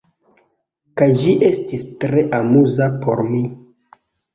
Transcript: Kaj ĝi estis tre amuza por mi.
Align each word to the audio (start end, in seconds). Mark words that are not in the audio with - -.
Kaj 1.01 1.09
ĝi 1.21 1.35
estis 1.51 1.85
tre 2.03 2.27
amuza 2.41 2.93
por 3.07 3.27
mi. 3.33 3.49